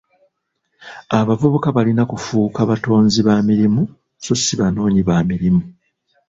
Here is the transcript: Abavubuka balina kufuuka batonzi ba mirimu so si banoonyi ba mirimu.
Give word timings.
Abavubuka 1.19 1.67
balina 1.77 2.03
kufuuka 2.11 2.59
batonzi 2.69 3.19
ba 3.27 3.35
mirimu 3.49 3.81
so 4.23 4.33
si 4.43 4.53
banoonyi 4.59 5.01
ba 5.07 5.17
mirimu. 5.29 5.61